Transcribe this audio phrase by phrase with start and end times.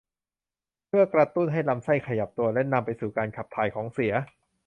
[0.87, 4.13] เพื่อกระตุ้นให้ลำไส้ขยับตัวและนำไปสู่การขับถ่ายของเสีย